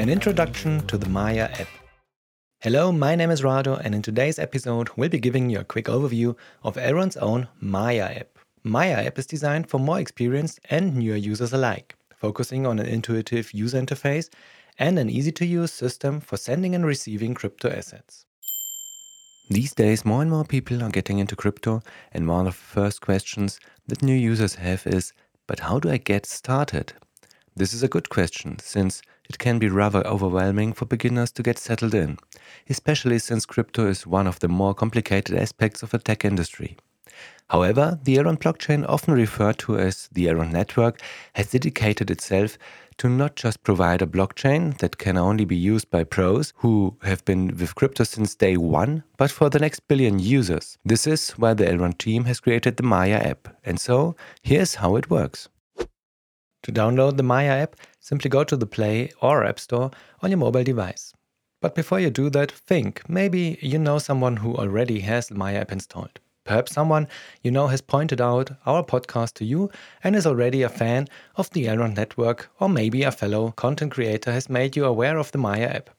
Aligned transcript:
an 0.00 0.08
introduction 0.08 0.80
to 0.86 0.96
the 0.96 1.04
Maiar 1.04 1.60
app. 1.60 1.68
Hello, 2.62 2.90
my 2.90 3.14
name 3.14 3.30
is 3.30 3.42
Rado, 3.42 3.78
and 3.84 3.94
in 3.94 4.00
today's 4.00 4.38
episode, 4.38 4.88
we'll 4.96 5.10
be 5.10 5.18
giving 5.18 5.50
you 5.50 5.58
a 5.60 5.64
quick 5.64 5.84
overview 5.88 6.34
of 6.62 6.76
Elrond's 6.76 7.18
own 7.18 7.48
Maiar 7.62 8.20
app. 8.20 8.38
Maiar 8.64 9.04
app 9.04 9.18
is 9.18 9.26
designed 9.26 9.68
for 9.68 9.78
more 9.78 10.00
experienced 10.00 10.58
and 10.70 10.96
newer 10.96 11.16
users 11.16 11.52
alike, 11.52 11.96
focusing 12.16 12.66
on 12.66 12.78
an 12.78 12.86
intuitive 12.86 13.52
user 13.52 13.78
interface 13.78 14.30
and 14.78 14.98
an 14.98 15.10
easy 15.10 15.32
to 15.32 15.44
use 15.44 15.70
system 15.70 16.18
for 16.18 16.38
sending 16.38 16.74
and 16.74 16.86
receiving 16.86 17.34
crypto 17.34 17.68
assets. 17.68 18.24
These 19.50 19.74
days, 19.74 20.06
more 20.06 20.22
and 20.22 20.30
more 20.30 20.46
people 20.46 20.82
are 20.82 20.88
getting 20.88 21.18
into 21.18 21.36
crypto, 21.36 21.82
and 22.10 22.26
one 22.26 22.46
of 22.46 22.54
the 22.54 22.58
first 22.58 23.02
questions 23.02 23.60
that 23.88 24.02
new 24.02 24.16
users 24.16 24.54
have 24.54 24.86
is 24.86 25.12
But 25.46 25.60
how 25.60 25.78
do 25.78 25.90
I 25.90 25.98
get 25.98 26.24
started? 26.24 26.94
This 27.54 27.74
is 27.74 27.82
a 27.82 27.88
good 27.88 28.08
question, 28.08 28.58
since 28.60 29.02
it 29.30 29.38
can 29.38 29.60
be 29.60 29.68
rather 29.68 30.04
overwhelming 30.08 30.72
for 30.72 30.86
beginners 30.86 31.30
to 31.30 31.40
get 31.40 31.56
settled 31.56 31.94
in, 31.94 32.18
especially 32.68 33.16
since 33.20 33.46
crypto 33.46 33.86
is 33.86 34.04
one 34.04 34.26
of 34.26 34.40
the 34.40 34.48
more 34.48 34.74
complicated 34.74 35.36
aspects 35.36 35.84
of 35.84 35.90
the 35.90 36.00
tech 36.00 36.24
industry. 36.24 36.76
However, 37.48 38.00
the 38.02 38.16
Elrond 38.16 38.38
blockchain, 38.38 38.84
often 38.88 39.14
referred 39.14 39.58
to 39.58 39.78
as 39.78 40.08
the 40.10 40.26
Elrond 40.26 40.50
network, 40.50 41.00
has 41.34 41.52
dedicated 41.52 42.10
itself 42.10 42.58
to 42.96 43.08
not 43.08 43.36
just 43.36 43.62
provide 43.62 44.02
a 44.02 44.06
blockchain 44.06 44.76
that 44.78 44.98
can 44.98 45.16
only 45.16 45.44
be 45.44 45.56
used 45.56 45.88
by 45.92 46.02
pros 46.02 46.52
who 46.56 46.96
have 47.02 47.24
been 47.24 47.56
with 47.56 47.76
crypto 47.76 48.02
since 48.02 48.34
day 48.34 48.56
one, 48.56 49.04
but 49.16 49.30
for 49.30 49.48
the 49.48 49.60
next 49.60 49.86
billion 49.86 50.18
users. 50.18 50.76
This 50.84 51.06
is 51.06 51.30
why 51.32 51.54
the 51.54 51.66
Elrond 51.66 51.98
team 51.98 52.24
has 52.24 52.40
created 52.40 52.78
the 52.78 52.82
Maiar 52.82 53.24
app. 53.24 53.56
And 53.64 53.80
so, 53.80 54.16
here's 54.42 54.74
how 54.74 54.96
it 54.96 55.08
works. 55.08 55.48
To 56.64 56.72
download 56.72 57.16
the 57.16 57.22
Maiar 57.22 57.62
app, 57.62 57.76
simply 58.00 58.28
go 58.28 58.44
to 58.44 58.56
the 58.56 58.66
Play 58.66 59.10
or 59.22 59.44
App 59.44 59.58
Store 59.58 59.90
on 60.20 60.30
your 60.30 60.38
mobile 60.38 60.64
device. 60.64 61.12
But 61.60 61.74
before 61.74 62.00
you 62.00 62.10
do 62.10 62.30
that, 62.30 62.50
think 62.50 63.08
maybe 63.08 63.58
you 63.62 63.78
know 63.78 63.98
someone 63.98 64.36
who 64.36 64.56
already 64.56 65.00
has 65.00 65.28
the 65.28 65.34
Maiar 65.34 65.60
app 65.60 65.72
installed. 65.72 66.20
Perhaps 66.44 66.72
someone 66.72 67.06
you 67.42 67.50
know 67.50 67.66
has 67.68 67.80
pointed 67.80 68.20
out 68.20 68.50
our 68.66 68.82
podcast 68.82 69.34
to 69.34 69.44
you 69.44 69.70
and 70.02 70.16
is 70.16 70.26
already 70.26 70.62
a 70.62 70.68
fan 70.68 71.06
of 71.36 71.50
the 71.50 71.66
Elrond 71.66 71.96
network, 71.96 72.50
or 72.58 72.68
maybe 72.68 73.02
a 73.02 73.12
fellow 73.12 73.52
content 73.52 73.92
creator 73.92 74.32
has 74.32 74.48
made 74.48 74.74
you 74.74 74.84
aware 74.84 75.18
of 75.18 75.32
the 75.32 75.38
Maiar 75.38 75.74
app. 75.74 75.90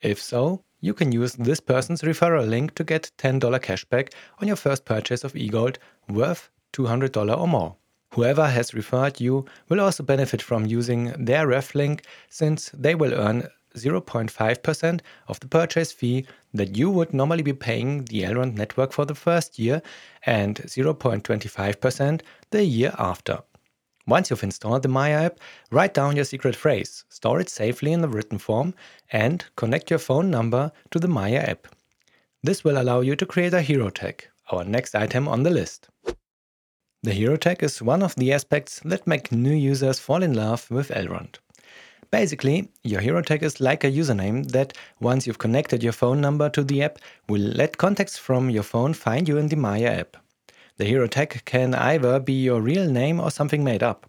If 0.00 0.20
so, 0.20 0.62
you 0.80 0.94
can 0.94 1.12
use 1.12 1.34
this 1.34 1.60
person's 1.60 2.02
referral 2.02 2.46
link 2.48 2.74
to 2.74 2.84
get 2.84 3.10
$10 3.18 3.40
cashback 3.40 4.12
on 4.40 4.48
your 4.48 4.56
first 4.56 4.84
purchase 4.84 5.24
of 5.24 5.32
eGold 5.32 5.76
worth 6.08 6.50
$200 6.72 7.38
or 7.38 7.48
more. 7.48 7.76
Whoever 8.14 8.46
has 8.46 8.74
referred 8.74 9.20
you 9.20 9.44
will 9.68 9.80
also 9.80 10.04
benefit 10.04 10.40
from 10.40 10.66
using 10.66 11.12
their 11.18 11.48
ref 11.48 11.74
link 11.74 12.04
since 12.28 12.70
they 12.72 12.94
will 12.94 13.12
earn 13.12 13.48
0.5% 13.74 15.00
of 15.26 15.40
the 15.40 15.48
purchase 15.48 15.90
fee 15.90 16.24
that 16.52 16.76
you 16.76 16.90
would 16.90 17.12
normally 17.12 17.42
be 17.42 17.52
paying 17.52 18.04
the 18.04 18.22
Elrond 18.22 18.54
network 18.54 18.92
for 18.92 19.04
the 19.04 19.16
first 19.16 19.58
year 19.58 19.82
and 20.24 20.58
0.25% 20.58 22.20
the 22.52 22.64
year 22.64 22.94
after. 22.98 23.40
Once 24.06 24.30
you've 24.30 24.44
installed 24.44 24.84
the 24.84 24.88
Maiar 24.88 25.24
app, 25.24 25.40
write 25.72 25.92
down 25.92 26.14
your 26.14 26.24
secret 26.24 26.54
phrase, 26.54 27.04
store 27.08 27.40
it 27.40 27.48
safely 27.48 27.90
in 27.90 28.00
the 28.00 28.08
written 28.08 28.38
form, 28.38 28.74
and 29.10 29.44
connect 29.56 29.90
your 29.90 29.98
phone 29.98 30.30
number 30.30 30.70
to 30.92 31.00
the 31.00 31.08
Maiar 31.08 31.48
app. 31.48 31.66
This 32.44 32.62
will 32.62 32.80
allow 32.80 33.00
you 33.00 33.16
to 33.16 33.26
create 33.26 33.54
a 33.54 33.60
hero 33.60 33.90
tag, 33.90 34.28
our 34.52 34.62
next 34.62 34.94
item 34.94 35.26
on 35.26 35.42
the 35.42 35.50
list. 35.50 35.88
The 37.04 37.12
hero 37.12 37.36
tag 37.36 37.62
is 37.62 37.82
one 37.82 38.02
of 38.02 38.14
the 38.14 38.32
aspects 38.32 38.80
that 38.82 39.06
make 39.06 39.30
new 39.30 39.52
users 39.52 39.98
fall 39.98 40.22
in 40.22 40.32
love 40.32 40.70
with 40.70 40.88
Elrond. 40.88 41.34
Basically, 42.10 42.70
your 42.82 43.02
hero 43.02 43.20
tag 43.20 43.42
is 43.42 43.60
like 43.60 43.84
a 43.84 43.90
username 43.90 44.50
that, 44.52 44.72
once 45.00 45.26
you've 45.26 45.36
connected 45.36 45.82
your 45.82 45.92
phone 45.92 46.22
number 46.22 46.48
to 46.48 46.64
the 46.64 46.82
app, 46.82 46.98
will 47.28 47.42
let 47.42 47.76
contacts 47.76 48.16
from 48.16 48.48
your 48.48 48.62
phone 48.62 48.94
find 48.94 49.28
you 49.28 49.36
in 49.36 49.48
the 49.48 49.56
Maiar 49.56 49.98
app. 49.98 50.16
The 50.78 50.86
hero 50.86 51.06
tag 51.06 51.42
can 51.44 51.74
either 51.74 52.20
be 52.20 52.42
your 52.42 52.62
real 52.62 52.88
name 52.90 53.20
or 53.20 53.30
something 53.30 53.62
made 53.62 53.82
up. 53.82 54.06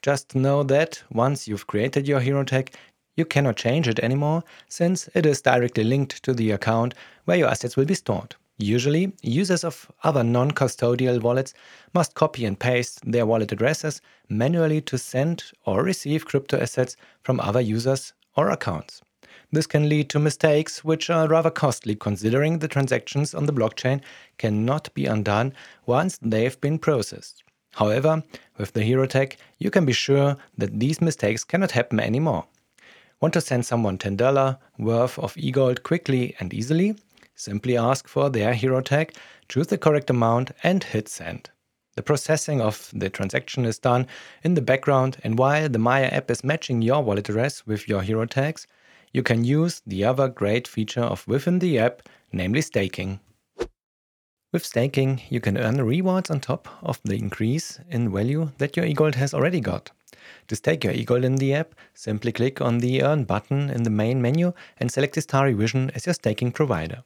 Just 0.00 0.34
know 0.34 0.62
that 0.62 1.02
once 1.12 1.48
you've 1.48 1.66
created 1.66 2.08
your 2.08 2.20
hero 2.20 2.44
tag, 2.44 2.72
you 3.14 3.26
cannot 3.26 3.56
change 3.56 3.88
it 3.88 3.98
anymore 3.98 4.42
since 4.70 5.06
it 5.14 5.26
is 5.26 5.42
directly 5.42 5.84
linked 5.84 6.22
to 6.22 6.32
the 6.32 6.52
account 6.52 6.94
where 7.26 7.36
your 7.36 7.48
assets 7.48 7.76
will 7.76 7.84
be 7.84 7.94
stored. 7.94 8.36
Usually, 8.60 9.12
users 9.22 9.62
of 9.62 9.88
other 10.02 10.24
non 10.24 10.50
custodial 10.50 11.22
wallets 11.22 11.54
must 11.94 12.14
copy 12.14 12.44
and 12.44 12.58
paste 12.58 13.00
their 13.08 13.24
wallet 13.24 13.52
addresses 13.52 14.00
manually 14.28 14.80
to 14.80 14.98
send 14.98 15.44
or 15.64 15.84
receive 15.84 16.26
crypto 16.26 16.58
assets 16.58 16.96
from 17.22 17.38
other 17.38 17.60
users 17.60 18.14
or 18.36 18.50
accounts. 18.50 19.00
This 19.52 19.68
can 19.68 19.88
lead 19.88 20.10
to 20.10 20.18
mistakes 20.18 20.84
which 20.84 21.08
are 21.08 21.28
rather 21.28 21.50
costly 21.50 21.94
considering 21.94 22.58
the 22.58 22.66
transactions 22.66 23.32
on 23.32 23.46
the 23.46 23.52
blockchain 23.52 24.02
cannot 24.38 24.92
be 24.92 25.06
undone 25.06 25.54
once 25.86 26.18
they've 26.20 26.60
been 26.60 26.80
processed. 26.80 27.44
However, 27.74 28.24
with 28.56 28.72
the 28.72 28.82
Hero 28.82 29.06
tag, 29.06 29.36
you 29.58 29.70
can 29.70 29.86
be 29.86 29.92
sure 29.92 30.36
that 30.56 30.80
these 30.80 31.00
mistakes 31.00 31.44
cannot 31.44 31.70
happen 31.70 32.00
anymore. 32.00 32.44
Want 33.20 33.34
to 33.34 33.40
send 33.40 33.64
someone 33.64 33.98
$10 33.98 34.58
worth 34.78 35.18
of 35.18 35.34
eGold 35.34 35.84
quickly 35.84 36.34
and 36.40 36.52
easily? 36.52 36.96
Simply 37.38 37.76
ask 37.76 38.08
for 38.08 38.30
their 38.30 38.52
hero 38.52 38.80
tag, 38.80 39.14
choose 39.48 39.68
the 39.68 39.78
correct 39.78 40.10
amount, 40.10 40.50
and 40.64 40.82
hit 40.82 41.08
send. 41.08 41.50
The 41.94 42.02
processing 42.02 42.60
of 42.60 42.90
the 42.92 43.08
transaction 43.10 43.64
is 43.64 43.78
done 43.78 44.08
in 44.42 44.54
the 44.54 44.60
background, 44.60 45.18
and 45.22 45.38
while 45.38 45.68
the 45.68 45.78
Maiar 45.78 46.12
app 46.12 46.32
is 46.32 46.42
matching 46.42 46.82
your 46.82 47.00
wallet 47.00 47.28
address 47.28 47.64
with 47.64 47.88
your 47.88 48.02
hero 48.02 48.26
tags, 48.26 48.66
you 49.12 49.22
can 49.22 49.44
use 49.44 49.82
the 49.86 50.04
other 50.04 50.26
great 50.26 50.66
feature 50.66 51.04
of 51.04 51.28
within 51.28 51.60
the 51.60 51.78
app, 51.78 52.02
namely 52.32 52.60
staking. 52.60 53.20
With 54.52 54.66
staking, 54.66 55.22
you 55.30 55.40
can 55.40 55.56
earn 55.56 55.80
rewards 55.80 56.30
on 56.30 56.40
top 56.40 56.66
of 56.82 57.00
the 57.04 57.14
increase 57.14 57.78
in 57.88 58.12
value 58.12 58.50
that 58.58 58.76
your 58.76 58.84
eGold 58.84 59.14
has 59.14 59.32
already 59.32 59.60
got. 59.60 59.92
To 60.48 60.56
stake 60.56 60.82
your 60.82 60.92
eGold 60.92 61.22
in 61.22 61.36
the 61.36 61.54
app, 61.54 61.76
simply 61.94 62.32
click 62.32 62.60
on 62.60 62.78
the 62.78 63.04
Earn 63.04 63.22
button 63.22 63.70
in 63.70 63.84
the 63.84 63.90
main 63.90 64.20
menu 64.20 64.54
and 64.78 64.90
select 64.90 65.14
Istari 65.14 65.56
Vision 65.56 65.92
as 65.94 66.04
your 66.04 66.14
staking 66.14 66.50
provider. 66.50 67.04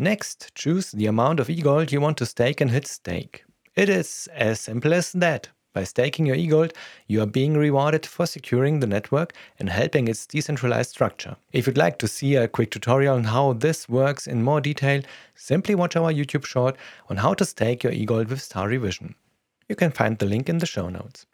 Next, 0.00 0.54
choose 0.54 0.92
the 0.92 1.06
amount 1.06 1.40
of 1.40 1.48
eGold 1.48 1.90
you 1.90 2.00
want 2.00 2.18
to 2.18 2.26
stake 2.26 2.60
and 2.60 2.70
hit 2.70 2.86
stake. 2.86 3.44
It 3.74 3.88
is 3.88 4.28
as 4.32 4.60
simple 4.60 4.94
as 4.94 5.10
that. 5.12 5.48
By 5.74 5.82
staking 5.82 6.24
your 6.24 6.36
eGold, 6.36 6.72
you 7.08 7.20
are 7.20 7.26
being 7.26 7.54
rewarded 7.54 8.06
for 8.06 8.24
securing 8.24 8.78
the 8.78 8.86
network 8.86 9.32
and 9.58 9.68
helping 9.68 10.06
its 10.06 10.24
decentralized 10.24 10.90
structure. 10.90 11.36
If 11.52 11.66
you'd 11.66 11.76
like 11.76 11.98
to 11.98 12.06
see 12.06 12.36
a 12.36 12.46
quick 12.46 12.70
tutorial 12.70 13.16
on 13.16 13.24
how 13.24 13.54
this 13.54 13.88
works 13.88 14.28
in 14.28 14.44
more 14.44 14.60
detail, 14.60 15.02
simply 15.34 15.74
watch 15.74 15.96
our 15.96 16.12
YouTube 16.12 16.46
short 16.46 16.76
on 17.10 17.16
how 17.16 17.34
to 17.34 17.44
stake 17.44 17.82
your 17.82 17.92
eGold 17.92 18.28
with 18.28 18.38
Istari 18.38 18.80
Vision. 18.80 19.16
You 19.68 19.74
can 19.74 19.90
find 19.90 20.16
the 20.16 20.26
link 20.26 20.48
in 20.48 20.58
the 20.58 20.66
show 20.66 20.88
notes. 20.88 21.26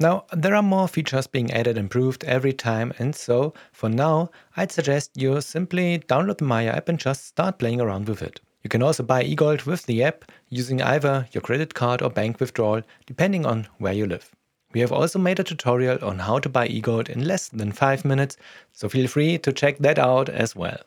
Now, 0.00 0.24
there 0.32 0.54
are 0.54 0.62
more 0.62 0.88
features 0.88 1.26
being 1.26 1.52
added 1.52 1.76
and 1.76 1.84
improved 1.84 2.24
every 2.24 2.54
time, 2.54 2.94
and 2.98 3.14
so 3.14 3.52
for 3.70 3.90
now, 3.90 4.30
I'd 4.56 4.72
suggest 4.72 5.10
you 5.14 5.38
simply 5.42 5.98
download 5.98 6.38
the 6.38 6.46
Maiar 6.46 6.74
app 6.74 6.88
and 6.88 6.98
just 6.98 7.26
start 7.26 7.58
playing 7.58 7.82
around 7.82 8.08
with 8.08 8.22
it. 8.22 8.40
You 8.62 8.70
can 8.70 8.82
also 8.82 9.02
buy 9.02 9.22
eGold 9.22 9.66
with 9.66 9.84
the 9.84 10.02
app 10.02 10.24
using 10.48 10.80
either 10.80 11.28
your 11.32 11.42
credit 11.42 11.74
card 11.74 12.00
or 12.00 12.08
bank 12.08 12.40
withdrawal, 12.40 12.80
depending 13.04 13.44
on 13.44 13.68
where 13.76 13.92
you 13.92 14.06
live. 14.06 14.30
We 14.72 14.80
have 14.80 14.90
also 14.90 15.18
made 15.18 15.38
a 15.38 15.44
tutorial 15.44 16.02
on 16.02 16.20
how 16.20 16.38
to 16.38 16.48
buy 16.48 16.66
eGold 16.68 17.10
in 17.10 17.26
less 17.26 17.48
than 17.48 17.70
5 17.70 18.06
minutes, 18.06 18.38
so 18.72 18.88
feel 18.88 19.06
free 19.06 19.36
to 19.36 19.52
check 19.52 19.76
that 19.80 19.98
out 19.98 20.30
as 20.30 20.56
well. 20.56 20.78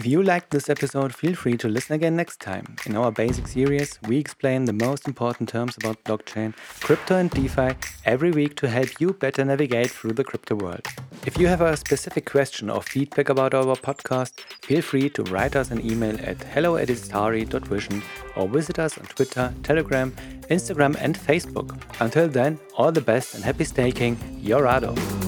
If 0.00 0.06
you 0.06 0.22
liked 0.22 0.48
this 0.48 0.70
episode, 0.70 1.14
feel 1.14 1.34
free 1.34 1.58
to 1.58 1.68
listen 1.68 1.94
again 1.94 2.16
next 2.16 2.40
time. 2.40 2.74
In 2.86 2.96
our 2.96 3.12
basic 3.12 3.46
series, 3.46 3.98
we 4.08 4.16
explain 4.16 4.64
the 4.64 4.72
most 4.72 5.06
important 5.06 5.50
terms 5.50 5.76
about 5.76 6.02
blockchain, 6.04 6.54
crypto, 6.80 7.18
and 7.18 7.30
DeFi 7.30 7.76
every 8.06 8.30
week 8.30 8.56
to 8.56 8.68
help 8.70 8.98
you 8.98 9.12
better 9.12 9.44
navigate 9.44 9.90
through 9.90 10.14
the 10.14 10.24
crypto 10.24 10.54
world. 10.54 10.86
If 11.26 11.36
you 11.36 11.48
have 11.48 11.60
a 11.60 11.76
specific 11.76 12.24
question 12.24 12.70
or 12.70 12.80
feedback 12.80 13.28
about 13.28 13.52
our 13.52 13.76
podcast, 13.76 14.40
feel 14.62 14.80
free 14.80 15.10
to 15.10 15.22
write 15.24 15.54
us 15.54 15.70
an 15.70 15.84
email 15.84 16.16
at 16.22 16.42
hello 16.44 16.76
or 16.76 18.48
visit 18.48 18.78
us 18.78 18.96
on 18.96 19.04
Twitter, 19.04 19.52
Telegram, 19.62 20.12
Instagram, 20.48 20.96
and 20.98 21.18
Facebook. 21.18 21.78
Until 22.00 22.26
then, 22.26 22.58
all 22.74 22.90
the 22.90 23.02
best 23.02 23.34
and 23.34 23.44
happy 23.44 23.64
staking, 23.64 24.16
your 24.40 24.62
Rado. 24.62 25.19